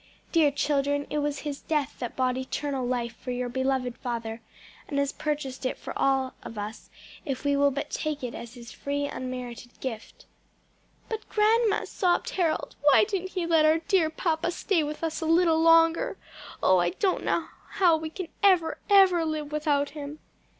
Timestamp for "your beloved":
3.29-3.95